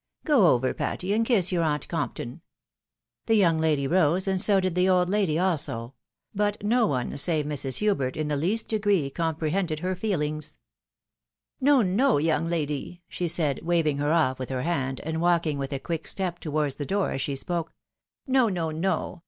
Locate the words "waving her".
13.63-14.11